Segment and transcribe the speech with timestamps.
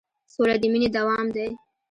[0.33, 1.47] سوله د مینې دوام دی.